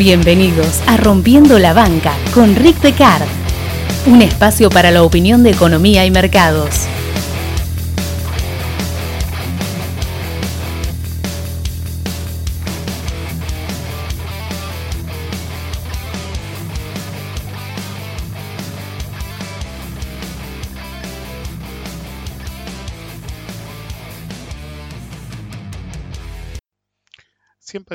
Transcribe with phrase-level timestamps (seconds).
[0.00, 3.28] Bienvenidos a Rompiendo la Banca con Rick Decard,
[4.06, 6.88] un espacio para la opinión de economía y mercados.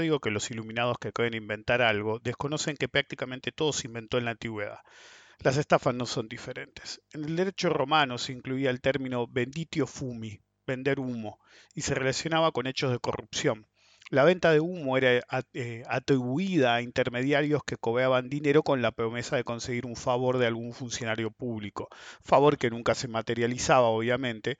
[0.06, 4.26] Digo que los iluminados que pueden inventar algo desconocen que prácticamente todo se inventó en
[4.26, 4.80] la antigüedad.
[5.40, 7.02] Las estafas no son diferentes.
[7.12, 11.40] En el derecho romano se incluía el término venditio fumi, vender humo,
[11.74, 13.68] y se relacionaba con hechos de corrupción.
[14.12, 15.22] La venta de humo era
[15.54, 20.46] eh, atribuida a intermediarios que cobraban dinero con la promesa de conseguir un favor de
[20.46, 21.90] algún funcionario público,
[22.24, 24.58] favor que nunca se materializaba, obviamente,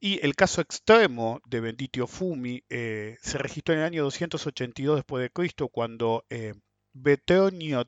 [0.00, 5.22] y el caso extremo de Benditio Fumi eh, se registró en el año 282 después
[5.22, 6.54] de Cristo cuando eh,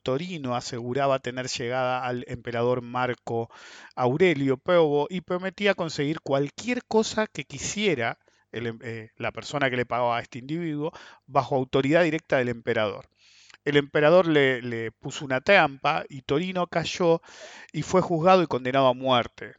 [0.03, 3.51] Torino aseguraba tener llegada al emperador Marco
[3.97, 8.19] Aurelio Probo y prometía conseguir cualquier cosa que quisiera
[8.53, 10.93] em, eh, la persona que le pagaba a este individuo
[11.27, 13.09] bajo autoridad directa del emperador.
[13.65, 17.23] El emperador le, puso una trampa y Torino cayó
[17.73, 19.55] y fue juzgado y condenado a muerte.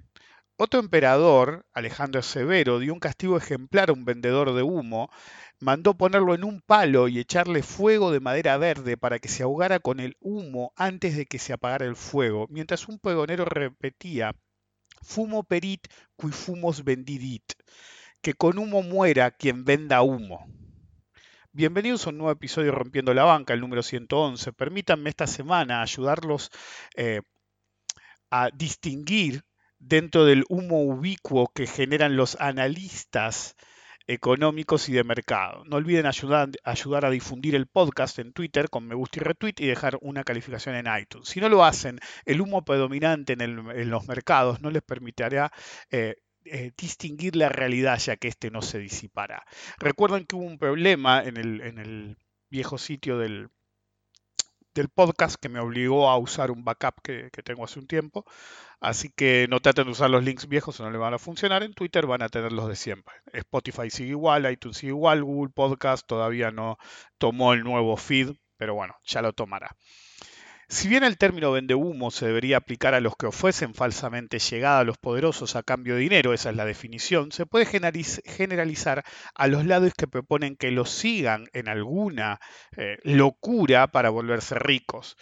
[0.57, 5.09] Otro emperador, Alejandro Severo, dio un castigo ejemplar a un vendedor de humo,
[5.59, 9.79] mandó ponerlo en un palo y echarle fuego de madera verde para que se ahogara
[9.79, 14.35] con el humo antes de que se apagara el fuego, mientras un pregonero repetía
[15.03, 17.55] Fumo perit qui fumos vendidit,
[18.23, 20.47] que con humo muera quien venda humo.
[21.51, 24.53] Bienvenidos a un nuevo episodio Rompiendo la Banca, el número 111.
[24.53, 26.49] Permítanme esta semana ayudarlos
[26.95, 27.19] eh,
[28.31, 29.43] a distinguir
[29.77, 33.57] dentro del humo ubicuo que generan los analistas
[34.07, 35.65] económicos y de mercado.
[35.65, 39.55] No olviden ayudar, ayudar, a difundir el podcast en Twitter con me gusta y retweet
[39.59, 41.27] y dejar una calificación en iTunes.
[41.27, 45.51] Si no lo hacen, el humo predominante en, los mercados no les permitirá
[45.91, 46.15] eh,
[46.45, 49.45] eh, distinguir la realidad ya que este no se disipará.
[49.77, 52.17] Recuerden que hubo un problema en el, en el
[52.49, 53.49] viejo sitio del,
[54.73, 58.25] del podcast que me obligó a usar un backup que, tengo hace un tiempo.
[58.79, 61.63] Así que no traten de usar los links viejos o no le van a funcionar.
[61.63, 63.13] En Twitter van a tener los de siempre.
[63.33, 66.77] Spotify sigue igual, iTunes sigue igual, Google Podcast todavía no
[67.17, 69.75] tomó el nuevo feed, pero bueno, ya lo tomará.
[70.67, 74.79] Si bien el término vende humo se debería aplicar a los que ofrecen falsamente llegada
[74.79, 79.03] a los poderosos a cambio de dinero, esa es la definición, se puede generalizar
[79.35, 82.39] a los lados que proponen que los sigan en alguna
[82.77, 85.17] eh, locura para volverse ricos.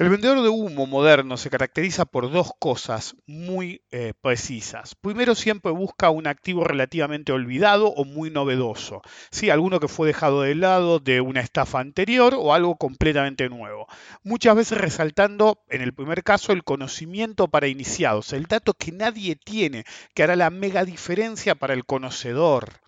[0.00, 4.94] El vendedor de humo moderno se caracteriza por dos cosas muy eh, precisas.
[4.94, 9.02] Primero, siempre busca un activo relativamente olvidado o muy novedoso.
[9.30, 9.50] ¿sí?
[9.50, 13.88] Alguno que fue dejado de lado de una estafa anterior o algo completamente nuevo.
[14.22, 19.36] Muchas veces resaltando, en el primer caso, el conocimiento para iniciados, el dato que nadie
[19.36, 19.84] tiene,
[20.14, 22.80] que hará la mega diferencia para el conocedor.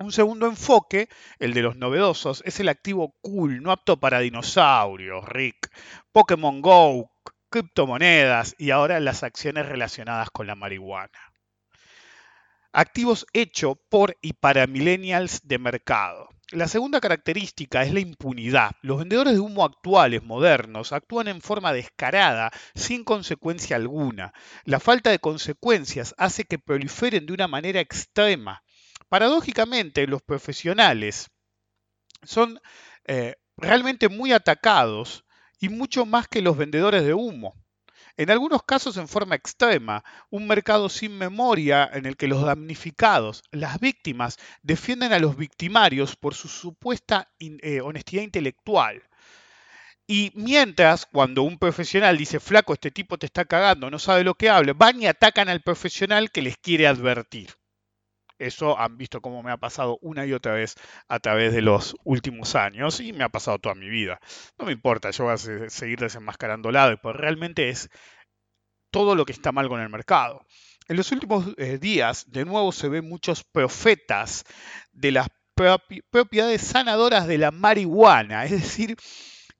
[0.00, 5.28] Un segundo enfoque, el de los novedosos, es el activo cool, no apto para dinosaurios,
[5.28, 5.70] Rick,
[6.10, 7.10] Pokémon Go,
[7.50, 11.18] criptomonedas y ahora las acciones relacionadas con la marihuana.
[12.72, 16.30] Activos hechos por y para millennials de mercado.
[16.50, 18.70] La segunda característica es la impunidad.
[18.80, 24.32] Los vendedores de humo actuales, modernos, actúan en forma descarada, sin consecuencia alguna.
[24.64, 28.62] La falta de consecuencias hace que proliferen de una manera extrema.
[29.10, 31.30] Paradójicamente, los profesionales
[32.22, 32.60] son
[33.06, 35.24] eh, realmente muy atacados
[35.58, 37.56] y mucho más que los vendedores de humo.
[38.16, 43.42] En algunos casos en forma extrema, un mercado sin memoria en el que los damnificados,
[43.50, 49.02] las víctimas, defienden a los victimarios por su supuesta eh, honestidad intelectual.
[50.06, 54.34] Y mientras, cuando un profesional dice, flaco, este tipo te está cagando, no sabe lo
[54.34, 57.59] que habla, van y atacan al profesional que les quiere advertir.
[58.40, 60.74] Eso han visto cómo me ha pasado una y otra vez
[61.08, 64.18] a través de los últimos años y me ha pasado toda mi vida.
[64.58, 67.90] No me importa, yo voy a seguir desenmascarando lado, pero realmente es
[68.90, 70.44] todo lo que está mal con el mercado.
[70.88, 74.44] En los últimos eh, días, de nuevo, se ven muchos profetas
[74.92, 75.28] de las
[76.10, 78.96] propiedades sanadoras de la marihuana, es decir,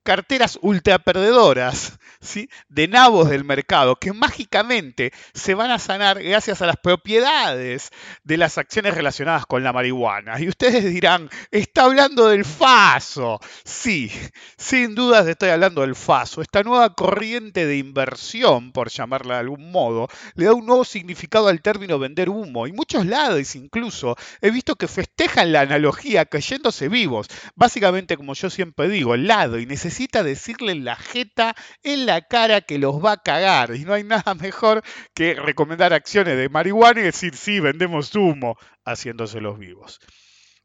[0.03, 2.49] carteras ultra perdedoras ¿sí?
[2.69, 7.89] de nabos del mercado que mágicamente se van a sanar gracias a las propiedades
[8.23, 10.39] de las acciones relacionadas con la marihuana.
[10.39, 13.39] Y ustedes dirán, está hablando del FASO.
[13.63, 14.11] Sí,
[14.57, 16.41] sin dudas estoy hablando del FASO.
[16.41, 21.47] Esta nueva corriente de inversión, por llamarla de algún modo, le da un nuevo significado
[21.47, 22.67] al término vender humo.
[22.67, 27.27] Y muchos lados incluso he visto que festejan la analogía cayéndose vivos.
[27.55, 31.53] Básicamente, como yo siempre digo, el lado y necesita decirle la jeta,
[31.83, 33.75] en la cara que los va a cagar.
[33.75, 34.83] Y no hay nada mejor
[35.13, 39.99] que recomendar acciones de marihuana y decir, sí, vendemos humo, haciéndose los vivos.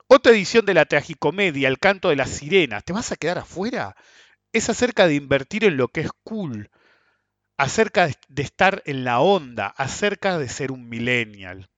[0.06, 2.84] Otra edición de la tragicomedia, El canto de las sirenas.
[2.84, 3.96] ¿Te vas a quedar afuera?
[4.52, 6.70] Es acerca de invertir en lo que es cool,
[7.56, 11.68] acerca de estar en la onda, acerca de ser un millennial.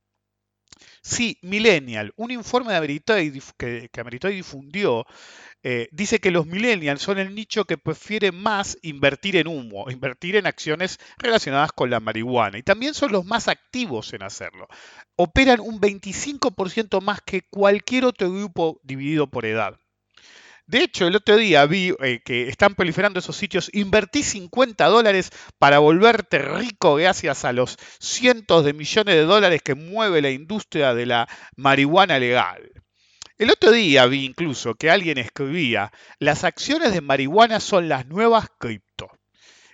[1.03, 5.07] Sí, Millennial, un informe de Ameritoy que, que difundió,
[5.63, 10.37] eh, dice que los millennials son el nicho que prefiere más invertir en humo, invertir
[10.37, 12.59] en acciones relacionadas con la marihuana.
[12.59, 14.69] Y también son los más activos en hacerlo.
[15.17, 19.79] Operan un 25% más que cualquier otro grupo dividido por edad.
[20.67, 23.71] De hecho, el otro día vi eh, que están proliferando esos sitios.
[23.73, 29.75] Invertí 50 dólares para volverte rico gracias a los cientos de millones de dólares que
[29.75, 32.71] mueve la industria de la marihuana legal.
[33.39, 38.49] El otro día vi incluso que alguien escribía, las acciones de marihuana son las nuevas
[38.59, 39.11] cripto.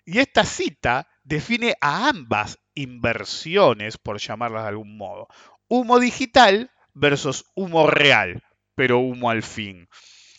[0.05, 5.29] Y esta cita define a ambas inversiones, por llamarlas de algún modo.
[5.69, 8.43] Humo digital versus humo real,
[8.75, 9.89] pero humo al fin.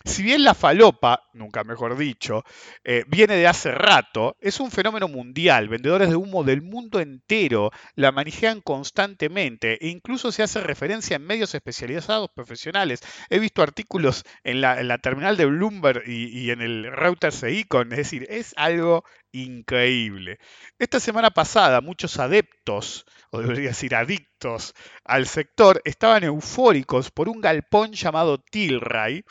[0.06, 2.44] Si bien la falopa, nunca mejor dicho,
[2.84, 5.68] eh, viene de hace rato, es un fenómeno mundial.
[5.68, 11.26] Vendedores de humo del mundo entero la manejan constantemente e incluso se hace referencia en
[11.26, 13.02] medios especializados profesionales.
[13.32, 17.98] He visto artículos en la, terminal de Bloomberg y, en el Reuters e Icon, es
[17.98, 20.38] decir, es algo increíble.
[20.78, 27.42] Esta semana pasada muchos adeptos, o debería decir adictos, al sector estaban eufóricos por un
[27.42, 29.26] galpón llamado Tilray,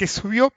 [0.00, 0.50] que subió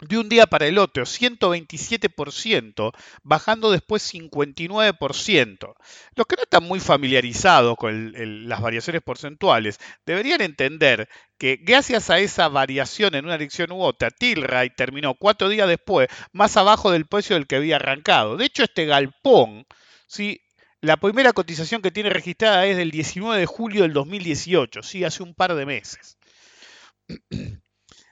[0.00, 2.92] de un día para el otro, 127%,
[3.22, 5.74] bajando después 59%.
[6.14, 8.14] Los que no están muy familiarizados con
[8.48, 14.10] las variaciones porcentuales deberían entender que gracias a esa variación en una dirección u otra,
[14.10, 18.38] Tilray terminó cuatro días después más abajo del precio del que había arrancado.
[18.38, 19.66] De hecho, este galpón,
[20.06, 20.40] ¿sí?
[20.80, 25.04] la primera cotización que tiene registrada es del 19 de julio del 2018, ¿sí?
[25.04, 26.16] hace un par de meses.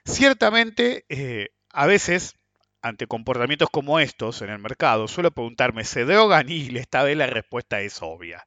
[0.08, 2.34] Ciertamente, eh, a veces,
[2.80, 6.48] ante comportamientos como estos en el mercado, suelo preguntarme, ¿se drogan?
[6.48, 8.46] Y esta vez la respuesta es obvia.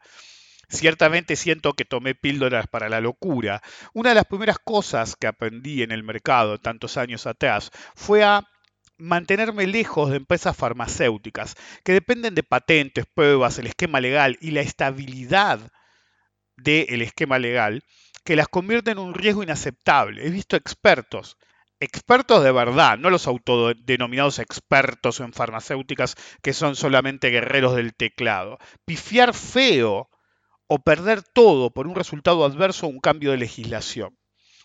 [0.69, 3.61] Ciertamente siento que tomé píldoras para la locura.
[3.93, 8.41] Una de las primeras cosas que aprendí en el mercado tantos años atrás fue a
[8.97, 14.61] mantenerme lejos de empresas farmacéuticas que dependen de patentes, pruebas, el esquema legal y la
[14.61, 15.59] estabilidad
[16.57, 17.83] del esquema legal
[18.23, 20.25] que las convierte en un riesgo inaceptable.
[20.25, 21.37] He visto expertos
[21.81, 28.59] expertos de verdad, no los autodenominados expertos en farmacéuticas que son solamente guerreros del teclado.
[28.85, 30.09] Pifiar feo
[30.67, 34.15] o perder todo por un resultado adverso o un cambio de legislación.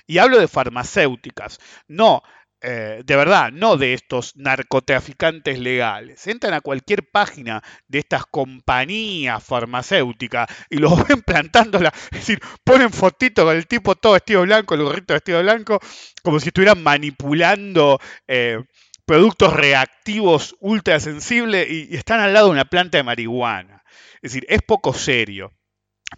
[0.07, 1.59] Y hablo de farmacéuticas,
[1.89, 2.23] no
[2.69, 6.27] eh, de verdad, no de estos narcotraficantes legales.
[6.27, 12.91] Entran a cualquier página de estas compañías farmacéuticas y los ven plantándola, es decir, ponen
[12.91, 15.79] fotito con el tipo todo vestido blanco, el gorrito vestido blanco,
[16.25, 18.59] como si estuvieran manipulando eh,
[19.05, 23.85] productos reactivos ultra sensibles y, y están al lado de una planta de marihuana.
[24.23, 25.53] Es decir, es poco serio.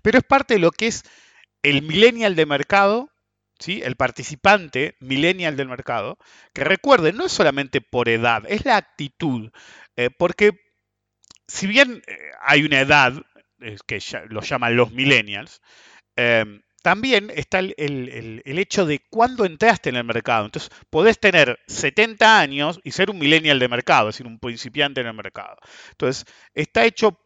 [0.00, 1.02] Pero es parte de lo que es
[1.62, 3.10] el millennial de mercado
[3.66, 6.18] el participante millennial del mercado,
[6.52, 9.50] que recuerde, no es solamente por edad, es la actitud,
[9.96, 10.52] eh, porque
[11.46, 13.14] si bien eh, hay una edad
[13.86, 13.98] que
[14.28, 15.60] lo llaman los millennials,
[16.16, 20.44] em, también está el, el, hecho de cuándo entraste en el mercado.
[20.46, 25.00] Entonces, podés tener 70 años y ser un millennial de mercado, es decir, un principiante
[25.00, 25.56] en el mercado.
[25.90, 26.24] Entonces,
[26.54, 27.18] está hecho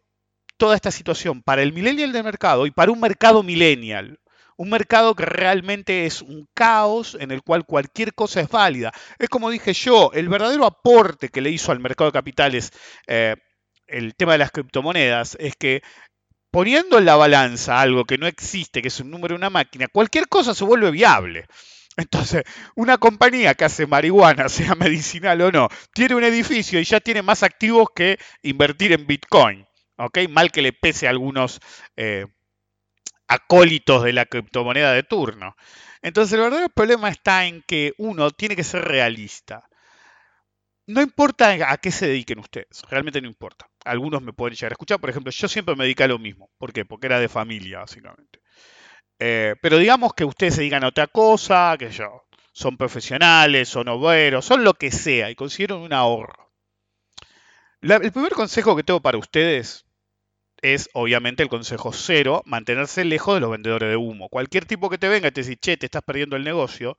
[0.56, 4.18] toda esta situación para el millennial de mercado y para un mercado millennial
[4.56, 8.92] un mercado que realmente es un caos en el cual cualquier cosa es válida.
[9.18, 12.72] Es como dije yo, el verdadero aporte que le hizo al mercado de capitales
[13.06, 13.36] eh,
[13.86, 15.82] el tema de las criptomonedas es que
[16.50, 19.88] poniendo en la balanza algo que no existe, que es un número de una máquina,
[19.88, 21.46] cualquier cosa se vuelve viable.
[21.96, 22.44] Entonces,
[22.74, 27.22] una compañía que hace marihuana, sea medicinal o no, tiene un edificio y ya tiene
[27.22, 29.66] más activos que invertir en Bitcoin.
[30.30, 31.60] Mal que le pese a algunos
[31.96, 32.26] eh,
[33.28, 35.56] acólitos de la criptomoneda de turno.
[36.02, 39.68] Entonces el verdadero problema está en que uno tiene que ser realista.
[40.86, 43.66] no importa a qué se dediquen ustedes, realmente no importa.
[43.84, 46.50] Algunos me pueden llegar a escuchar, por ejemplo, yo siempre me dediqué a lo mismo.
[46.58, 46.84] ¿Por qué?
[46.84, 48.40] Porque era de familia, básicamente.
[49.18, 53.88] Eh, pero digamos que ustedes se dedican a otra cosa, que yo, son profesionales, son
[53.88, 56.52] obreros, son lo que sea, y consiguieron un ahorro.
[57.82, 59.84] el primer consejo que tengo para ustedes
[60.62, 64.28] es obviamente el consejo cero, mantenerse lejos de los vendedores de humo.
[64.28, 66.96] Cualquier tipo que te venga y te dice, che, te estás perdiendo el negocio,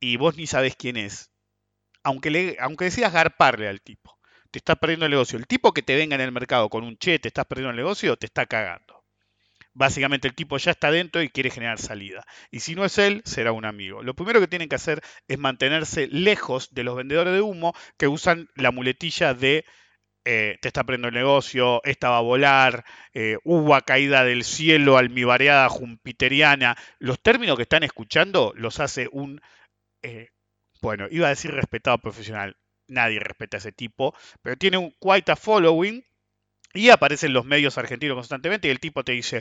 [0.00, 1.30] y vos ni sabes quién es,
[2.04, 4.18] aunque, aunque decidas garparle al tipo,
[4.50, 5.38] te estás perdiendo el negocio.
[5.38, 7.76] El tipo que te venga en el mercado con un che, te estás perdiendo el
[7.76, 9.04] negocio, te está cagando.
[9.74, 12.24] Básicamente el tipo ya está dentro y quiere generar salida.
[12.50, 14.02] Y si no es él, será un amigo.
[14.02, 18.08] Lo primero que tienen que hacer es mantenerse lejos de los vendedores de humo que
[18.08, 19.64] usan la muletilla de
[20.30, 24.98] eh, te está perdiendo el negocio, esta va a volar, eh, hubo caída del cielo,
[24.98, 26.76] almibareada jupiteriana.
[26.98, 29.40] Los términos que están escuchando los hace un
[30.02, 30.28] eh,
[30.82, 32.58] bueno, iba a decir respetado profesional,
[32.88, 36.04] nadie respeta a ese tipo, pero tiene un quite a following
[36.74, 39.40] y aparecen los medios argentinos constantemente y el tipo te dice,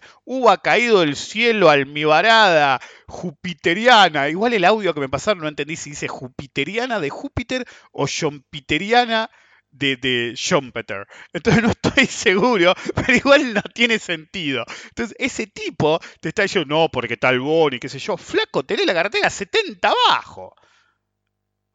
[0.50, 4.29] ha caído del cielo almibarada, jupiteriana.
[4.29, 9.29] Igual el audio que me pasaron no entendí si dice jupiteriana de Júpiter o jompiteriana
[9.77, 11.07] de, de Schumpeter.
[11.34, 14.65] Entonces no estoy seguro, pero igual no tiene sentido.
[14.89, 18.86] Entonces ese tipo te está diciendo, no, porque tal Boni, qué sé yo, flaco, tenés
[18.86, 20.55] la cartera 70 abajo.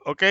[0.04, 0.22] ¿Ok?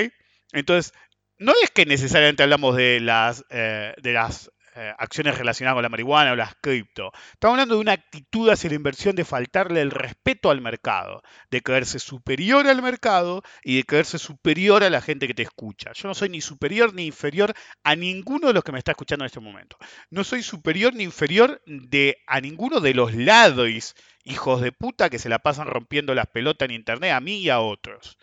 [0.54, 0.94] Entonces,
[1.38, 5.90] no es que necesariamente hablamos de las, eh, de las eh, acciones relacionadas con la
[5.90, 7.12] marihuana o las cripto.
[7.34, 11.62] Estamos hablando de una actitud hacia la inversión de faltarle el respeto al mercado, de
[11.62, 15.92] creerse superior al mercado y de creerse superior a la gente que te escucha.
[15.94, 19.26] Yo no soy ni superior ni inferior a ninguno de los que me está escuchando
[19.26, 19.78] en este momento.
[20.10, 25.20] No soy superior ni inferior de a ninguno de los lados, hijos de puta que
[25.20, 28.18] se la pasan rompiendo las pelotas en internet a mí y a otros.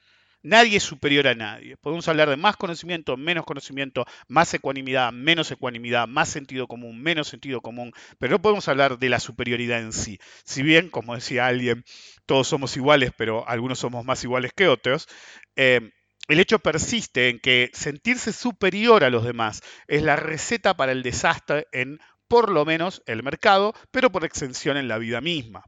[0.49, 1.77] Nadie es superior a nadie.
[1.77, 7.29] Podemos hablar de más conocimiento, menos conocimiento, más ecuanimidad, menos ecuanimidad, más sentido común, menos
[7.29, 10.19] sentido común, pero no podemos hablar de la superioridad en sí.
[10.45, 11.85] Si bien, como decía alguien,
[12.25, 15.07] todos somos iguales, pero algunos somos más iguales que otros,
[15.55, 15.91] eh,
[16.29, 21.03] el hecho persiste en que sentirse superior a los demás es la receta para el
[21.03, 25.65] desastre en, por lo menos, el mercado, pero por extensión en la vida misma.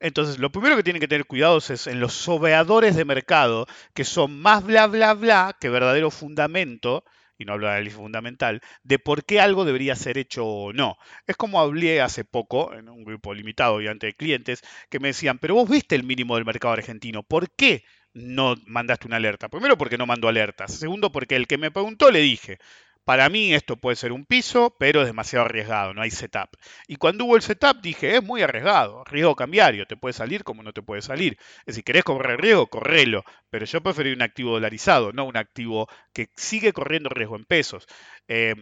[0.00, 4.04] Entonces, lo primero que tienen que tener cuidados es en los sobeadores de mercado, que
[4.04, 7.04] son más bla, bla, bla que verdadero fundamento,
[7.38, 10.96] y no hablo de análisis fundamental, de por qué algo debería ser hecho o no.
[11.26, 15.38] Es como hablé hace poco, en un grupo limitado y ante clientes, que me decían,
[15.38, 17.84] pero vos viste el mínimo del mercado argentino, ¿por qué
[18.14, 19.48] no mandaste una alerta?
[19.48, 20.74] Primero porque no mandó alertas.
[20.74, 22.58] Segundo porque el que me preguntó le dije,
[23.06, 26.50] para mí esto puede ser un piso, pero es demasiado arriesgado, no hay setup.
[26.88, 30.64] Y cuando hubo el setup dije, es muy arriesgado, riesgo cambiario, te puede salir como
[30.64, 31.38] no te puede salir.
[31.60, 35.88] Es decir, querés correr riesgo, correlo, pero yo preferí un activo dolarizado, no un activo
[36.12, 37.86] que sigue corriendo riesgo en pesos.
[38.26, 38.56] Eh,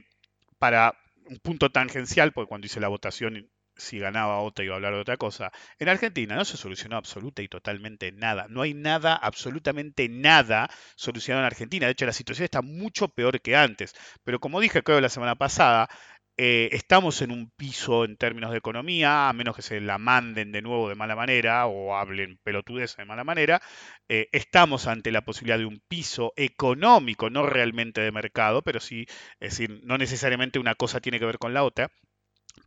[0.59, 0.95] para
[1.27, 5.01] un punto tangencial, porque cuando hice la votación si ganaba otra iba a hablar de
[5.01, 5.51] otra cosa.
[5.79, 8.47] En Argentina no se solucionó absoluta y totalmente nada.
[8.49, 11.87] No hay nada, absolutamente nada solucionado en Argentina.
[11.87, 13.95] De hecho, la situación está mucho peor que antes.
[14.25, 15.89] Pero como dije creo la semana pasada,
[16.37, 20.51] eh, estamos en un piso en términos de economía, a menos que se la manden
[20.51, 23.61] de nuevo de mala manera o hablen pelotudez de mala manera,
[24.09, 29.07] eh, estamos ante la posibilidad de un piso económico, no realmente de mercado, pero sí,
[29.41, 31.91] es decir, no necesariamente una cosa tiene que ver con la otra.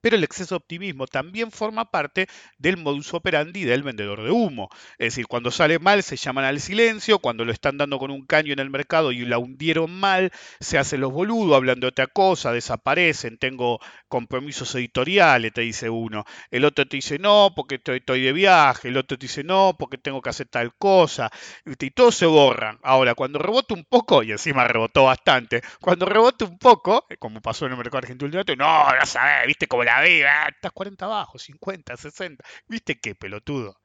[0.02, 2.28] Pero el exceso de optimismo también forma parte
[2.58, 4.70] del modus operandi del vendedor de humo.
[4.98, 8.26] Es decir, cuando sale mal se llaman al silencio, cuando lo están dando con un
[8.26, 12.08] caño en el mercado y la hundieron mal, se hacen los boludos, hablan de otra
[12.08, 16.26] cosa, desaparecen, tengo compromisos editoriales, te dice uno.
[16.52, 19.98] El otro te dice no, porque estoy, de viaje, el otro te dice no, porque
[19.98, 21.30] tengo que hacer tal cosa.
[21.66, 22.80] Y todos se borran.
[22.84, 27.66] Ahora, cuando rebota un poco, y encima rebotó bastante, cuando rebota un poco, como pasó
[27.66, 31.40] en el mercado argentino, no, ya sabes, viste cómo la vi, ah, estás 40 abajo,
[31.40, 32.44] 50, 60.
[32.68, 33.80] ¿Viste qué pelotudo?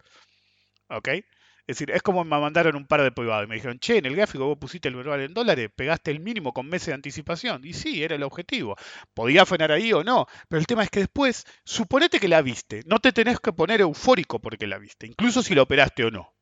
[0.89, 1.09] ¿Ok?
[1.09, 4.07] Es decir, es como me mandaron un par de privados y me dijeron, che, en
[4.07, 7.65] el gráfico vos pusiste el verbal en dólares, pegaste el mínimo con meses de anticipación.
[7.65, 8.75] Y sí, era el objetivo.
[9.15, 12.83] Podía frenar ahí o no, pero el tema es que después, suponete que la viste,
[12.87, 16.35] no te tenés que poner eufórico porque la viste, incluso si la operaste o no.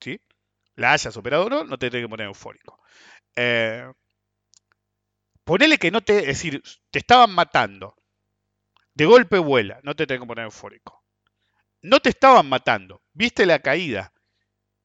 [0.00, 0.20] ¿Sí?
[0.74, 2.80] La hayas operado o no, no te tenés que poner eufórico.
[3.36, 3.84] Eh,
[5.44, 7.94] ponele que no te, es decir, te estaban matando,
[9.00, 11.02] de golpe vuela, no te tengo que poner eufórico.
[11.80, 14.12] No te estaban matando, viste la caída,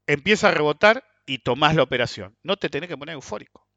[0.08, 2.38] empieza a rebotar y tomás la operación.
[2.42, 3.68] No te tenés que poner eufórico.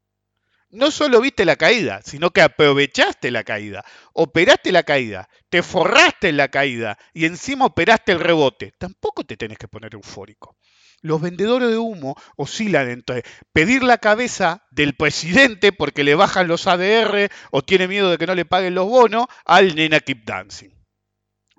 [0.69, 6.29] No solo viste la caída, sino que aprovechaste la caída, operaste la caída, te forraste
[6.29, 8.71] en la caída y encima operaste el rebote.
[8.77, 10.55] Tampoco te tenés que poner eufórico.
[11.01, 16.67] Los vendedores de humo oscilan entre pedir la cabeza del presidente porque le bajan los
[16.67, 20.69] ADR o tiene miedo de que no le paguen los bonos al Nena Keep Dancing.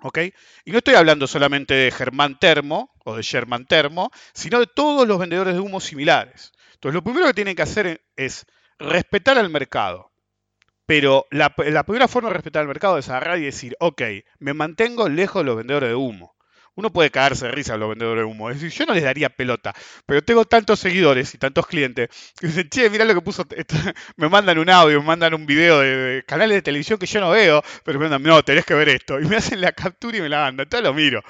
[0.03, 0.19] ¿Ok?
[0.65, 5.07] Y no estoy hablando solamente de Germán Termo o de Sherman Termo, sino de todos
[5.07, 6.51] los vendedores de humo similares.
[6.73, 8.45] Entonces, lo primero que tienen que hacer es
[8.79, 10.11] respetar al mercado.
[10.87, 14.01] Pero la, la primera forma de respetar al mercado es agarrar y decir, ok,
[14.39, 16.35] me mantengo lejos de los vendedores de humo.
[16.75, 18.49] Uno puede cagarse de risa a los vendedores de humo.
[18.49, 19.73] Es decir, yo no les daría pelota,
[20.05, 22.09] pero tengo tantos seguidores y tantos clientes
[22.39, 23.45] que dicen, che, mirá lo que puso.
[24.15, 27.31] me mandan un audio, me mandan un video de, canales de televisión que yo no
[27.31, 29.19] veo, pero me mandan, no, tenés que ver esto.
[29.19, 30.65] Y me hacen la captura y me la mandan.
[30.65, 31.21] Entonces lo miro.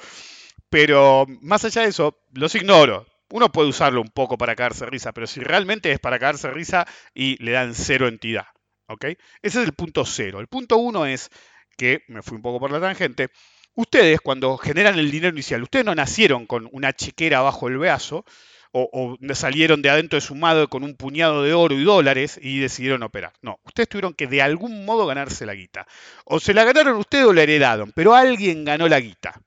[0.70, 3.06] Pero más allá de eso, los ignoro.
[3.30, 6.48] Uno puede usarlo un poco para cagarse de risa, pero si realmente es para cagarse
[6.48, 8.46] de risa y le dan cero entidad.
[8.86, 9.04] ¿Ok?
[9.06, 10.38] Ese es el punto cero.
[10.40, 11.30] El punto uno es
[11.76, 13.30] que, me fui un poco por la tangente,
[13.74, 18.24] Ustedes, cuando generan el dinero inicial, ustedes no nacieron con una chequera bajo el brazo
[18.72, 22.58] o, salieron de adentro de su madre con un puñado de oro y dólares y
[22.58, 23.32] decidieron operar.
[23.42, 25.86] No, ustedes tuvieron que de algún modo ganarse la guita.
[26.24, 29.40] O se la ganaron ustedes o la heredaron, pero alguien ganó la guita.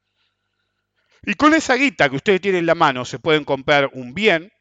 [1.24, 4.52] Y con esa guita que ustedes tienen en la mano se pueden comprar un bien,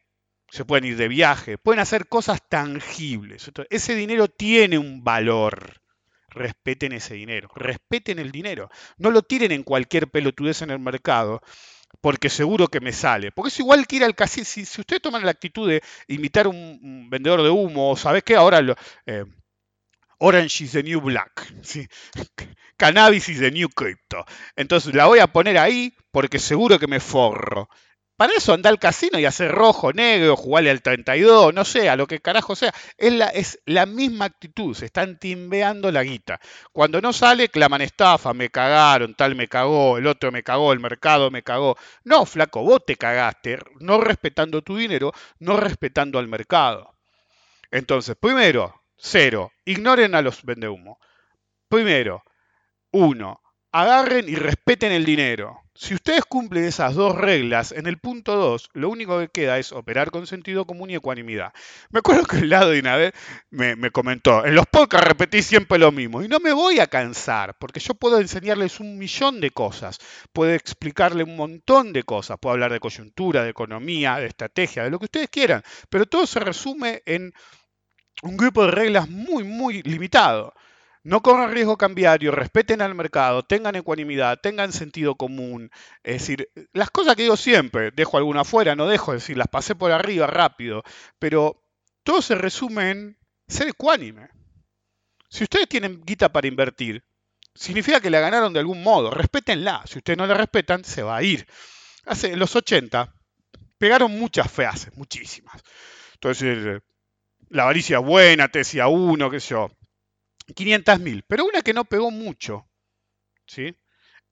[0.49, 3.51] se pueden ir de viaje, pueden hacer cosas tangibles.
[3.69, 5.84] ese dinero tiene un valor
[6.35, 8.71] respeten ese dinero, respeten el dinero.
[8.99, 11.41] No lo tiren en cualquier pelotudez en el mercado,
[12.01, 13.33] porque seguro que me sale.
[13.33, 14.45] Porque es igual que ir al casino.
[14.45, 18.37] Si, ustedes toman la actitud de imitar un, vendedor de humo, ¿sabes qué?
[18.37, 18.75] Ahora lo,
[19.07, 19.25] eh,
[20.19, 21.53] Orange is the new black.
[22.77, 24.25] Cannabis is the new crypto.
[24.57, 27.69] Entonces la voy a poner ahí porque seguro que me forro.
[28.17, 31.97] Para eso anda al casino y hacer rojo, negro, jugarle al 32, no sé, a
[31.97, 32.73] lo que carajo sea.
[32.97, 36.41] Es la, es la misma actitud, se están timbeando la guita.
[36.73, 40.79] Cuando no sale, claman estafa, me cagaron, tal me cagó, el otro me cagó, el
[40.79, 41.77] mercado me cagó.
[42.05, 46.95] No, flaco, vos te cagaste, no respetando tu dinero, no respetando al mercado.
[47.73, 50.99] Entonces, primero, cero, ignoren a los vendehumo.
[51.69, 52.25] Primero,
[52.93, 53.43] uno,
[53.73, 55.64] agarren y respeten el dinero.
[55.77, 59.73] Si ustedes cumplen esas dos reglas, en el punto 2, lo único que queda es
[59.73, 61.53] operar con sentido común y ecuanimidad.
[61.91, 63.13] Me acuerdo que el lado de una vez
[63.51, 66.87] me, me comentó, en los podcasts repetí siempre lo mismo, y no me voy a
[66.87, 69.99] cansar, porque yo puedo enseñarles un millón de cosas,
[70.33, 74.91] puedo explicarle un montón de cosas, puedo hablar de coyuntura, de economía, de estrategia, de
[74.91, 77.35] lo que ustedes quieran, pero todo se resume en
[78.23, 80.55] un grupo de reglas muy, muy limitado.
[81.05, 85.71] No corran riesgo cambiario, respeten al mercado, tengan ecuanimidad, tengan sentido común.
[86.03, 89.49] Es decir, las cosas que digo siempre, dejo alguna afuera, no dejo, es decir, las
[89.49, 90.83] pasé por arriba rápido,
[91.19, 91.63] pero
[92.05, 94.31] todo se resume en ser ecuánime.
[95.29, 97.05] Si ustedes tienen guita para invertir,
[97.55, 99.83] significa que la ganaron de algún modo, respétenla.
[99.85, 101.47] Si ustedes no la respetan, se va a ir.
[102.07, 103.15] Hace, en los 80
[103.77, 105.63] pegaron muchas frases, muchísimas.
[106.15, 106.81] Entonces,
[107.51, 109.71] la avaricia buena, te decía uno, qué sé yo
[110.47, 111.25] 500.000.
[111.27, 112.69] Pero una que no pegó mucho,
[113.47, 113.77] ¿sí?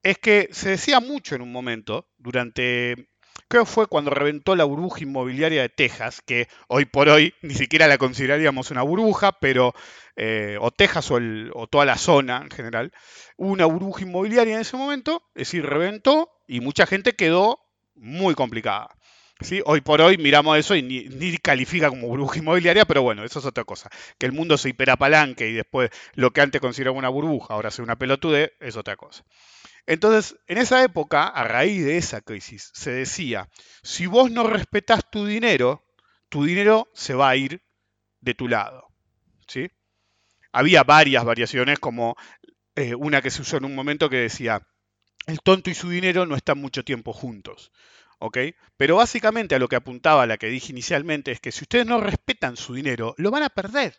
[0.03, 3.09] Es que se decía mucho en un momento, durante,
[3.47, 7.87] creo fue cuando reventó la burbuja inmobiliaria de Texas, que hoy por hoy ni siquiera
[7.87, 9.73] la consideraríamos una burbuja, pero,
[10.17, 11.19] eh, o Texas o,
[11.53, 12.93] o toda la zona en general,
[13.37, 17.59] una burbuja inmobiliaria en ese momento, es decir, reventó y mucha gente quedó
[17.95, 18.89] muy complicada.
[19.65, 23.45] Hoy por hoy miramos eso y ni, califica como burbuja inmobiliaria, pero bueno, eso es
[23.45, 23.89] otra cosa.
[24.17, 27.83] Que el mundo se hiperapalanque y después lo que antes consideraba una burbuja, ahora sea
[27.83, 29.25] una pelotude, es otra cosa.
[29.85, 33.49] Entonces, en esa época, a raíz de esa crisis, se decía,
[33.81, 35.83] si vos no respetás tu dinero,
[36.29, 37.61] tu dinero se va a ir
[38.21, 38.87] de tu lado.
[39.47, 39.69] ¿sí?
[40.53, 42.15] Había varias variaciones, como
[42.75, 44.65] eh, una que se usó en un momento que decía,
[45.27, 47.71] el tonto y su dinero no están mucho tiempo juntos.
[48.77, 51.99] Pero básicamente a lo que apuntaba la que dije inicialmente es que si ustedes no
[51.99, 53.97] respetan su dinero, lo van a perder,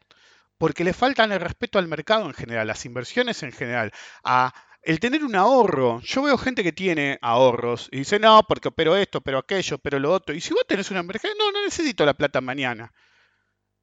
[0.59, 5.01] porque le faltan el respeto al mercado en general, las inversiones en general, a el
[5.01, 6.01] tener un ahorro.
[6.03, 9.99] Yo veo gente que tiene ahorros y dice, no, porque pero esto, pero aquello, pero
[9.99, 10.35] lo otro.
[10.35, 12.93] Y si vos tenés una emergencia, no, no necesito la plata mañana.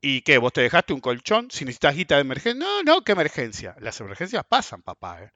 [0.02, 0.38] ¿Y qué?
[0.38, 1.50] ¿Vos te dejaste un colchón?
[1.52, 2.66] Si necesitas guita de emergencia.
[2.66, 3.76] No, no, ¿qué emergencia?
[3.80, 5.24] Las emergencias pasan, papá.
[5.24, 5.32] ¿eh?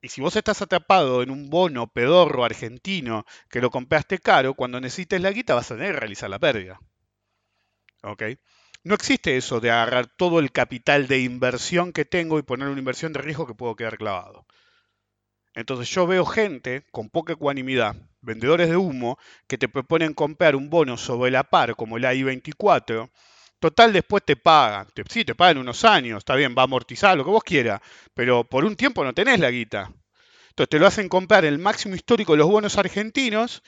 [0.00, 4.80] Y si vos estás atrapado en un bono pedorro argentino que lo compraste caro, cuando
[4.80, 6.80] necesites la guita vas a tener que realizar la pérdida.
[8.02, 8.22] ¿Ok?
[8.84, 12.78] No existe eso de agarrar todo el capital de inversión que tengo y poner una
[12.78, 14.46] inversión de riesgo que puedo quedar clavado.
[15.54, 20.70] Entonces yo veo gente con poca ecuanimidad, vendedores de humo, que te proponen comprar un
[20.70, 23.10] bono sobre la par como el AI24.
[23.58, 24.86] Total, después te pagan.
[25.08, 27.80] sí, te pagan unos años, está bien, va a amortizar lo que vos quieras,
[28.14, 29.90] pero por un tiempo no tenés la guita.
[30.50, 33.62] Entonces te lo hacen comprar el máximo histórico de los bonos argentinos.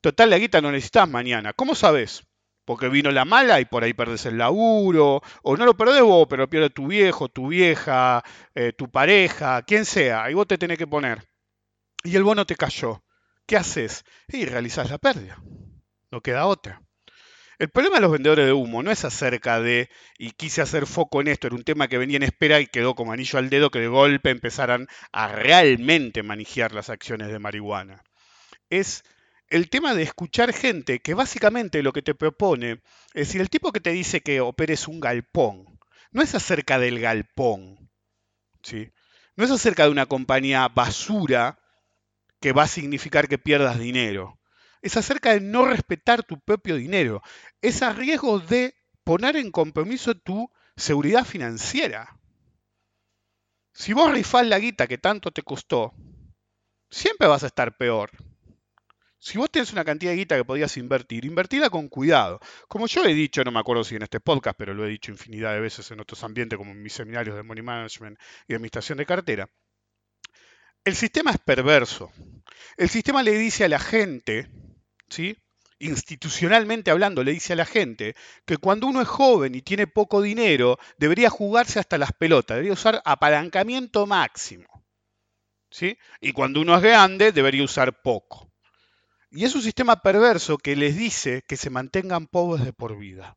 [0.00, 1.52] Total, la guita no necesitas mañana.
[1.52, 2.24] ¿Cómo sabes?
[2.64, 6.26] Porque vino la mala y por ahí perdés el laburo, o no lo perdés vos,
[6.28, 8.22] pero pierde tu viejo, tu vieja,
[8.54, 11.24] eh, tu pareja, quien sea, y vos te tenés que poner.
[12.04, 13.02] Y el bono te cayó.
[13.46, 14.04] ¿Qué haces?
[14.28, 15.38] Y realizás la pérdida.
[16.10, 16.80] No queda otra.
[17.62, 21.20] El problema de los vendedores de humo no es acerca de, y quise hacer foco
[21.20, 23.70] en esto, era un tema que venía en espera y quedó como anillo al dedo
[23.70, 28.02] que de golpe empezaran a realmente manejar las acciones de marihuana.
[28.68, 29.04] Es
[29.46, 32.82] el tema de escuchar gente que básicamente lo que te propone,
[33.14, 35.78] es decir, el tipo que te dice que operes un galpón,
[36.10, 37.92] no es acerca del galpón,
[38.64, 38.90] ¿sí?
[39.36, 41.60] no es acerca de una compañía basura
[42.40, 44.40] que va a significar que pierdas dinero,
[44.82, 47.22] es acerca de no respetar tu propio dinero,
[47.60, 52.18] es a riesgo de poner en compromiso tu seguridad financiera.
[53.72, 55.94] Si vos rifás la guita que tanto te costó,
[56.90, 58.10] siempre vas a estar peor.
[59.18, 62.40] Si vos tenés una cantidad de guita que podías invertir, invertila con cuidado.
[62.66, 65.12] Como yo he dicho, no me acuerdo si en este podcast, pero lo he dicho
[65.12, 68.18] infinidad de veces en otros ambientes, como en mis seminarios de Money Management
[68.48, 69.48] y Administración de Cartera,
[70.84, 72.10] el sistema es perverso.
[72.76, 74.48] El sistema le dice a la gente,
[75.78, 80.22] institucionalmente hablando, le dice a la gente que cuando uno es joven y tiene poco
[80.22, 84.72] dinero, debería jugarse hasta las pelotas, debería usar apalancamiento máximo.
[85.72, 85.98] ¿sí?
[86.20, 88.48] Y cuando uno es grande, debería usar poco.
[89.30, 93.36] Y es un sistema perverso que les dice que se mantengan pobres de por vida.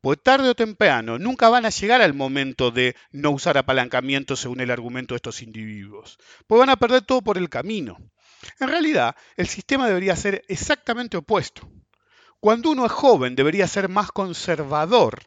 [0.00, 4.60] Pues tarde o temprano nunca van a llegar al momento de no usar apalancamiento según
[4.60, 6.18] el argumento de estos individuos.
[6.46, 7.96] Pues van a perder todo por el camino.
[8.60, 11.68] En realidad, el sistema debería ser exactamente opuesto.
[12.40, 15.22] Cuando uno es joven debería ser más conservador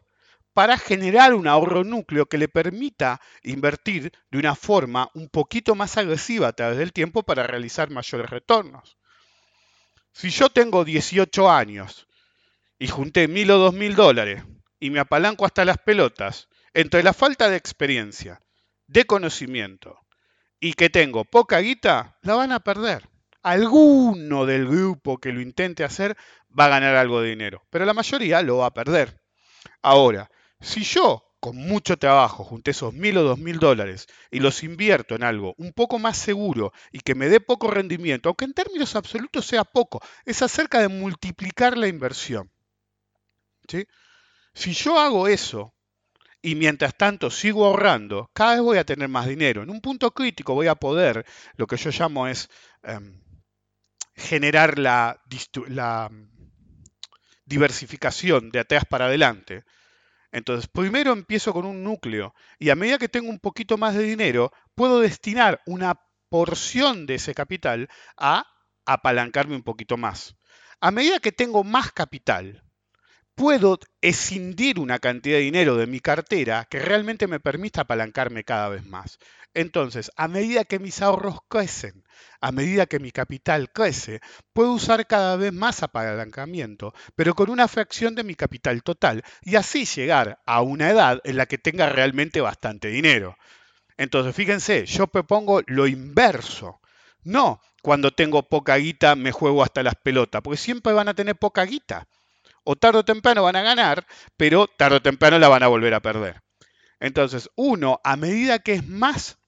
[0.54, 5.96] para generar un ahorro núcleo que le permita invertir de una forma un poquito más
[5.96, 8.96] agresiva a través del tiempo para realizar mayores retornos.
[10.12, 12.06] Si yo tengo 18 años
[12.78, 14.42] y junté mil o dos mil dólares
[14.80, 18.40] y me apalanco hasta las pelotas, entre la falta de experiencia,
[18.86, 20.00] de conocimiento
[20.60, 23.08] y que tengo poca guita, la van a perder.
[23.42, 26.16] Alguno del grupo que lo intente hacer
[26.56, 29.22] va a ganar algo de dinero, pero la mayoría lo va a perder.
[29.82, 34.62] Ahora, si yo con mucho trabajo junté esos mil o dos mil dólares y los
[34.62, 38.52] invierto en algo un poco más seguro y que me dé poco rendimiento, aunque en
[38.52, 42.50] términos absolutos sea poco, es acerca de multiplicar la inversión.
[43.68, 43.86] ¿sí?
[44.52, 45.74] Si yo hago eso
[46.42, 49.62] y mientras tanto sigo ahorrando, cada vez voy a tener más dinero.
[49.62, 51.26] En un punto crítico voy a poder,
[51.56, 52.48] lo que yo llamo es
[52.82, 53.20] em,
[54.14, 55.20] generar la,
[55.68, 56.10] la
[57.44, 59.64] diversificación de atrás para adelante
[60.32, 64.02] entonces, primero empiezo con un núcleo y a medida que tengo un poquito más de
[64.02, 68.46] dinero, puedo destinar una porción de ese capital a
[68.86, 70.36] apalancarme un poquito más.
[70.80, 72.62] A medida que tengo más capital,
[73.40, 78.68] puedo escindir una cantidad de dinero de mi cartera que realmente me permita apalancarme cada
[78.68, 79.18] vez más.
[79.54, 82.04] Entonces, a medida que mis ahorros crecen,
[82.42, 84.20] a medida que mi capital crece,
[84.52, 89.56] puedo usar cada vez más apalancamiento, pero con una fracción de mi capital total, y
[89.56, 93.38] así llegar a una edad en la que tenga realmente bastante dinero.
[93.96, 96.78] Entonces, fíjense, yo propongo lo inverso.
[97.24, 101.36] No, cuando tengo poca guita me juego hasta las pelotas, porque siempre van a tener
[101.36, 102.06] poca guita
[102.64, 105.94] o tarde o temprano van a ganar, pero tarde o temprano la van a volver
[105.94, 106.42] a perder.
[107.00, 109.38] Entonces, uno, a medida que es más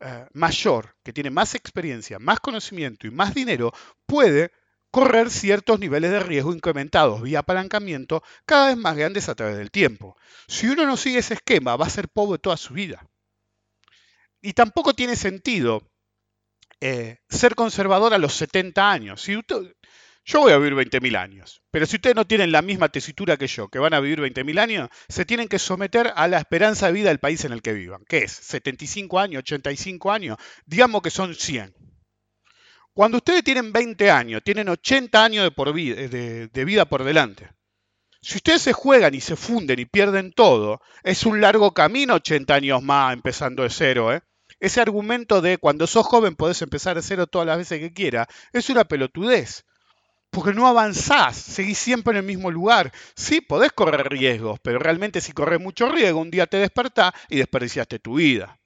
[0.00, 3.72] eh, mayor, que tiene más experiencia, más conocimiento y más dinero,
[4.06, 4.52] puede
[4.90, 9.70] correr ciertos niveles de riesgo incrementados vía apalancamiento cada vez más grandes a través del
[9.70, 10.16] tiempo.
[10.46, 13.06] Si uno no sigue ese esquema, va a ser pobre toda su vida.
[14.42, 15.82] Y tampoco tiene sentido
[16.80, 19.22] eh, ser conservador a los 70 años.
[20.24, 23.48] Yo voy a vivir 20.000 años, pero si ustedes no tienen la misma tesitura que
[23.48, 26.92] yo, que van a vivir 20.000 años, se tienen que someter a la esperanza de
[26.92, 31.10] vida del país en el que vivan, que es 75 años, 85 años, digamos que
[31.10, 31.74] son 100.
[32.94, 37.02] Cuando ustedes tienen 20 años, tienen 80 años de, por vida, de, de vida por
[37.02, 37.50] delante.
[38.20, 42.54] Si ustedes se juegan y se funden y pierden todo, es un largo camino 80
[42.54, 44.20] años más empezando de cero, ¿eh?
[44.60, 48.28] Ese argumento de cuando sos joven podés empezar de cero todas las veces que quieras,
[48.52, 49.64] es una pelotudez
[50.32, 52.90] porque no avanzás, seguís siempre en el mismo lugar.
[53.14, 57.36] Sí, podés correr riesgos, pero realmente si corres mucho riesgo, un día te despertás y
[57.36, 58.58] desperdiciaste tu vida.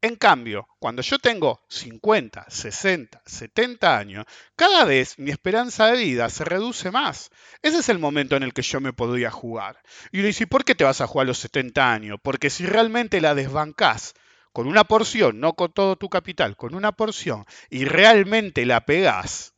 [0.00, 6.30] En cambio, cuando yo tengo 50, 60, 70 años, cada vez mi esperanza de vida
[6.30, 7.30] se reduce más.
[7.62, 9.82] Ese es el momento en el que yo me podría jugar.
[10.12, 12.18] Y uno dice, ¿por qué te vas a jugar a los 70 años?
[12.22, 14.14] Porque si realmente la desbancás
[14.52, 19.54] con una porción, no con todo tu capital, con una porción, y realmente la pegás,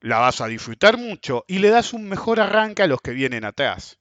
[0.00, 3.44] la vas a disfrutar mucho y le das un mejor arranque a los que vienen
[3.44, 3.98] atrás.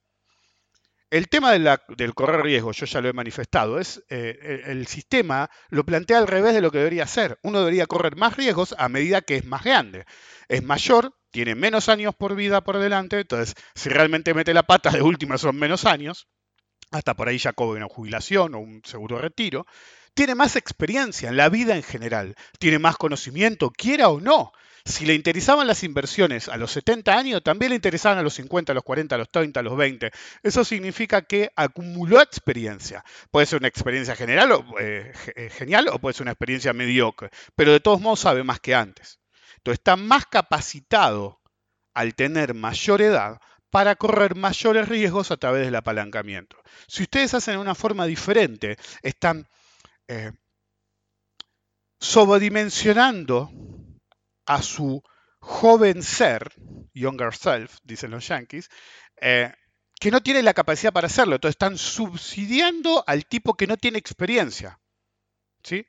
[1.12, 5.86] El tema del correr riesgo, yo ya lo he manifestado, es eh, el, sistema lo
[5.86, 7.40] plantea al revés de lo que debería ser.
[7.44, 10.06] Uno debería correr más riesgos a medida que es más grande.
[10.50, 14.90] Es mayor, tiene menos años por vida por delante, entonces si realmente mete la pata,
[14.90, 16.28] de última son menos años,
[16.92, 19.66] hasta por ahí ya cobra una jubilación o un seguro de retiro.
[20.16, 24.52] Tiene más experiencia en la vida en general, tiene más conocimiento, quiera o no.
[24.88, 28.72] Si le interesaban las inversiones a los 70 años, también le interesaban a los 50,
[28.72, 30.12] a los 40, a los 30, a los 20.
[30.44, 33.04] Eso significa que acumuló experiencia.
[33.32, 37.32] Puede ser una experiencia general o, eh, eh, genial o puede ser una experiencia mediocre,
[37.56, 39.20] pero de todos modos sabe más que antes.
[39.58, 41.42] Entonces está más capacitado
[41.96, 43.40] al tener mayor edad
[43.72, 46.58] para correr mayores riesgos a través del apalancamiento.
[46.88, 49.48] Si ustedes hacen de una forma diferente, están
[50.08, 50.32] eh,
[52.00, 53.50] sobredimensionando
[54.46, 55.04] a su
[55.40, 56.54] joven ser,
[56.94, 58.70] younger self, dicen los yankees,
[59.22, 59.54] eh,
[60.00, 61.36] que no tiene la capacidad para hacerlo.
[61.36, 64.80] Entonces están subsidiando al tipo que no tiene experiencia.
[65.64, 65.86] ¿sí?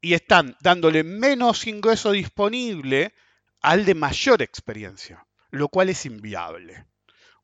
[0.00, 3.14] Y están dándole menos ingreso disponible
[3.60, 6.86] al de mayor experiencia, lo cual es inviable.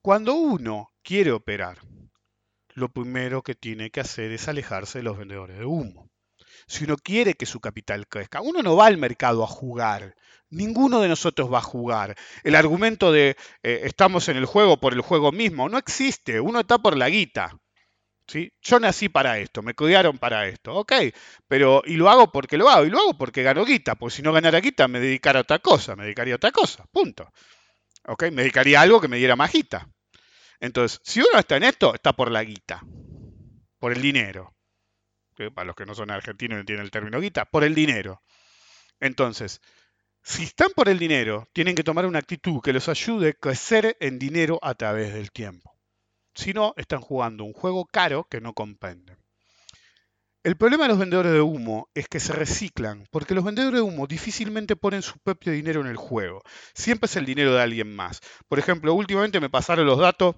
[0.03, 1.79] Cuando uno quiere operar,
[2.75, 6.08] lo primero que tiene que hacer es alejarse de los vendedores de humo.
[6.69, 10.15] Si uno quiere que su capital crezca, uno no va al mercado a jugar,
[10.51, 12.17] Ninguno de nosotros va a jugar.
[12.43, 16.41] El argumento de eh, estamos en el juego por el juego mismo no existe.
[16.41, 17.59] Uno está por la guita.
[18.27, 18.53] ¿sí?
[18.63, 20.75] Yo nací para esto, me cuidaron para esto.
[20.75, 20.93] Ok,
[21.47, 22.87] pero y lo hago porque lo hago.
[22.87, 23.95] Y lo hago porque gano guita.
[23.97, 25.97] Porque si no ganara guita me dedicara a otra cosa.
[25.97, 26.87] Me dedicaría a otra cosa.
[26.91, 27.31] Punto.
[28.07, 29.87] Ok, me dedicaría a algo que me diera más guita.
[30.61, 32.81] Entonces, si uno está en esto, está por la guita.
[33.79, 34.55] Por el dinero.
[35.55, 38.23] Para los que no son argentinos tienen el término guita, por el dinero.
[39.01, 39.61] Entonces,
[40.23, 43.97] si están por el dinero, tienen que tomar una actitud que los ayude a crecer
[44.01, 45.79] en dinero a través del tiempo.
[46.35, 49.17] Si no, están jugando un juego caro que no comprenden.
[50.45, 53.83] El problema de los vendedores de humo es que se reciclan, porque los vendedores de
[53.83, 56.43] humo difícilmente ponen su propio dinero en el juego.
[56.75, 58.21] Siempre es el dinero de alguien más.
[58.49, 60.37] Por ejemplo, últimamente me pasaron los datos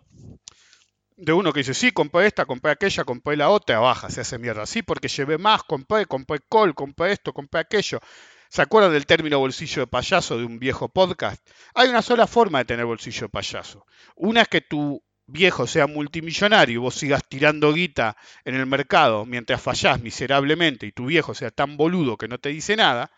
[1.21, 4.39] de uno que dice, sí, compré esta, compré aquella, compré la otra, baja, se hace
[4.39, 4.65] mierda.
[4.67, 8.01] Sí, porque llevé más, compré, compré col, compré esto, compré aquello.
[8.49, 11.47] ¿Se acuerdan del término bolsillo de payaso de un viejo podcast?
[11.75, 13.87] Hay una sola forma de tener bolsillo de payaso.
[14.17, 19.25] Una es que tu viejo sea multimillonario y vos sigas tirando guita en el mercado
[19.27, 23.13] mientras fallás miserablemente y tu viejo sea tan boludo que no te dice nada.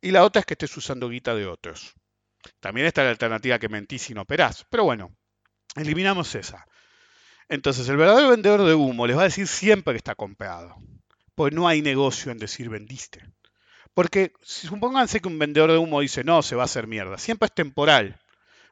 [0.00, 1.92] Y la otra es que estés usando guita de otros.
[2.60, 4.64] También está la alternativa que mentís y no operás.
[4.70, 5.12] Pero bueno,
[5.74, 6.64] eliminamos esa.
[7.48, 10.76] Entonces, el verdadero vendedor de humo les va a decir siempre que está comprado.
[11.34, 13.22] Pues no hay negocio en decir vendiste.
[13.94, 17.16] Porque supónganse que un vendedor de humo dice, no, se va a hacer mierda.
[17.18, 18.20] Siempre es temporal.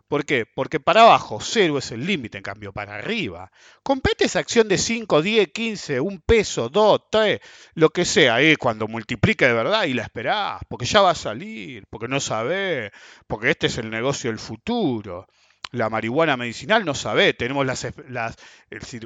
[0.08, 0.46] ¿Por qué?
[0.46, 3.50] Porque para abajo cero es el límite, en cambio para arriba.
[3.82, 7.40] Compete esa acción de 5, 10, 15, un peso, 2, 3,
[7.74, 11.16] lo que sea, eh, cuando multiplique de verdad y la esperás, porque ya va a
[11.16, 12.92] salir, porque no sabés,
[13.26, 15.26] porque este es el negocio del futuro
[15.72, 18.36] la marihuana medicinal no sabe, tenemos las, las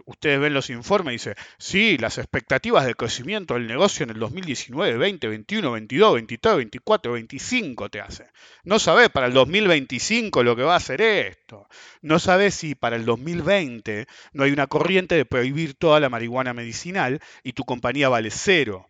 [0.04, 4.18] ustedes ven los informes y dice, sí, las expectativas de crecimiento del negocio en el
[4.18, 8.26] 2019, 20, 21, 22, 23, 24, 25 te hace.
[8.64, 11.68] No sabe para el 2025 lo que va a hacer esto.
[12.02, 16.54] No sabe si para el 2020 no hay una corriente de prohibir toda la marihuana
[16.54, 18.86] medicinal y tu compañía vale cero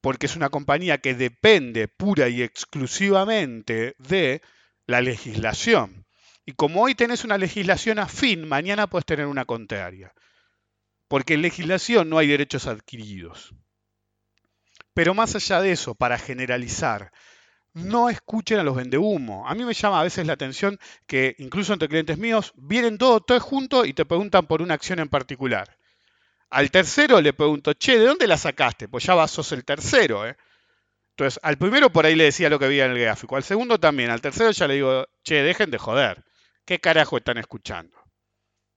[0.00, 4.42] porque es una compañía que depende pura y exclusivamente de
[4.86, 6.03] la legislación.
[6.46, 10.12] Y como hoy tenés una legislación afín, mañana puedes tener una contraria.
[11.08, 13.54] Porque en legislación no hay derechos adquiridos.
[14.92, 17.12] Pero más allá de eso, para generalizar,
[17.72, 19.48] no escuchen a los vendehumo.
[19.48, 23.42] A mí me llama a veces la atención que incluso entre clientes míos vienen todos,
[23.42, 25.76] juntos y te preguntan por una acción en particular.
[26.50, 28.86] Al tercero le pregunto, che, ¿de dónde la sacaste?
[28.86, 30.36] Pues ya vas, sos el tercero, ¿eh?
[31.10, 33.78] Entonces, al primero por ahí le decía lo que veía en el gráfico, al segundo
[33.78, 36.24] también, al tercero ya le digo, che, dejen de joder.
[36.64, 37.96] ¿Qué carajo están escuchando?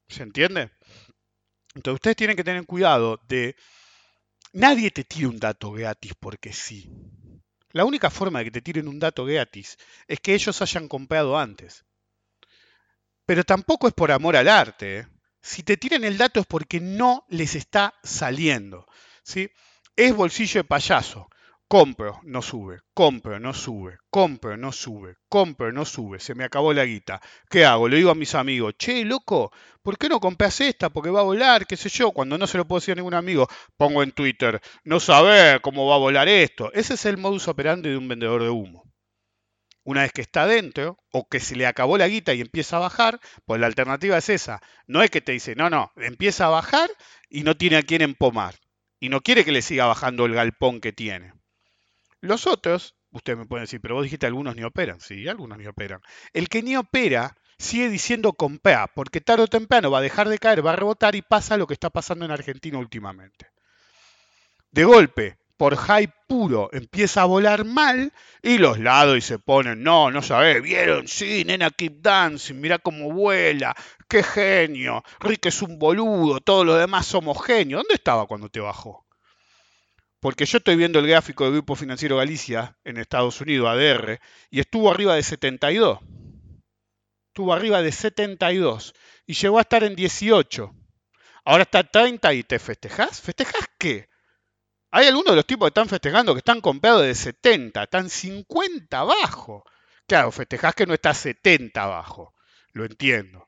[0.08, 0.71] ¿Se entiende?
[1.76, 3.56] Entonces ustedes tienen que tener cuidado de...
[4.54, 6.89] Nadie te tira un dato gratis porque sí.
[7.71, 11.38] La única forma de que te tiren un dato gratis es que ellos hayan comprado
[11.38, 11.86] antes.
[13.26, 15.00] Pero tampoco es por amor al arte.
[15.00, 15.08] ¿eh?
[15.41, 18.86] Si te tiran el dato es porque no les está saliendo.
[19.23, 19.50] ¿sí?
[19.95, 21.30] Es bolsillo de payaso.
[21.69, 26.71] Compro, no sube, compro, no sube, compro, no sube, compro, no sube, se me acabó
[26.71, 27.21] la guita.
[27.49, 27.89] ¿Qué hago?
[27.89, 29.51] Le digo a mis amigos, che, loco,
[29.82, 30.89] ¿por qué no compras esta?
[30.89, 32.12] Porque va a volar, qué sé yo.
[32.12, 35.86] Cuando no se lo puedo decir a ningún amigo, pongo en Twitter, no sabe cómo
[35.88, 36.71] va a volar esto.
[36.71, 38.86] Ese es el modus operandi de un vendedor de humo.
[39.84, 42.82] Una vez que está dentro, o que se le acabó la guita y empieza a
[42.82, 44.62] bajar, pues la alternativa es esa.
[44.86, 46.89] No es que te dice, no, no, empieza a bajar
[47.30, 48.56] y no tiene a quién empomar.
[49.01, 51.37] Y no quiere que le siga bajando el galpón que tiene.
[52.21, 54.99] Los otros, ustedes me pueden decir, pero vos dijiste algunos ni operan.
[54.99, 56.01] Sí, algunos ni operan.
[56.34, 60.38] El que ni opera sigue diciendo compra, porque tarde o temprano va a dejar de
[60.38, 63.47] caer, va a rebotar y pasa lo que está pasando en Argentina últimamente.
[64.71, 69.82] De golpe, por hype puro, empieza a volar mal y los lados y se ponen,
[69.82, 73.75] no, no sabés, vieron, sí, nena, keep dancing, mira cómo vuela,
[74.08, 77.80] qué genio, Rick es un boludo, todos los demás somos genios.
[77.80, 79.07] ¿Dónde estaba cuando te bajó?
[80.19, 84.60] Porque yo estoy viendo el gráfico del Grupo Financiero Galicia en Estados Unidos, ADR, y
[84.60, 85.99] estuvo arriba de 72.
[87.27, 88.95] Estuvo arriba de 72
[89.27, 90.73] y llegó a estar en 18.
[91.45, 93.21] Ahora está 30 y te festejas.
[93.21, 94.10] ¿Festejas qué?
[94.89, 98.99] Hay algunos de los tipos que están festejando que están comprados de 70, están 50
[98.99, 99.63] abajo.
[100.08, 102.34] Claro, festejas que no está 70 abajo.
[102.71, 103.47] Lo entiendo.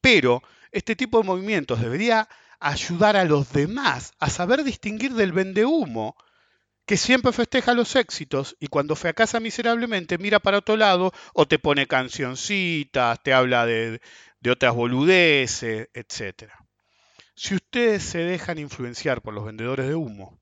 [0.00, 2.28] Pero este tipo de movimientos debería
[2.60, 6.16] ayudar a los demás a saber distinguir del vendehumo
[6.86, 11.58] que siempre festeja los éxitos y cuando fracasa miserablemente mira para otro lado o te
[11.58, 14.00] pone cancioncitas, te habla de,
[14.40, 16.50] de otras boludeces, etc.
[17.34, 20.40] Si ustedes se dejan influenciar por los vendedores de humo,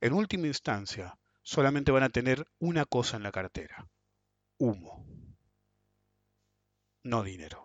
[0.00, 3.86] en última instancia solamente van a tener una cosa en la cartera,
[4.58, 5.06] humo,
[7.04, 7.63] no dinero.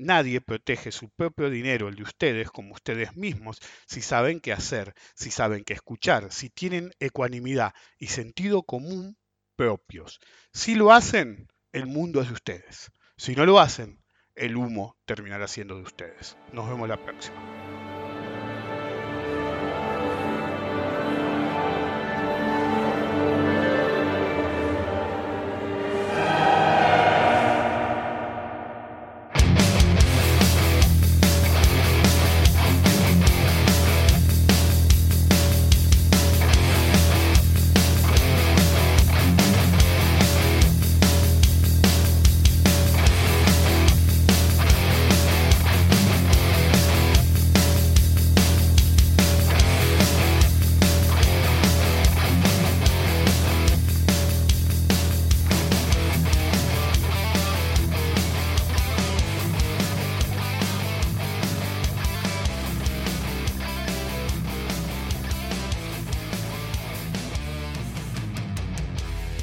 [0.00, 4.94] Nadie protege su propio dinero, el de ustedes, como ustedes mismos, si saben qué hacer,
[5.14, 9.18] si saben qué escuchar, si tienen ecuanimidad y sentido común
[9.56, 10.18] propios.
[10.54, 12.90] Si lo hacen, el mundo es de ustedes.
[13.18, 14.02] Si no lo hacen,
[14.34, 16.38] el humo terminará siendo de ustedes.
[16.54, 17.69] Nos vemos la próxima.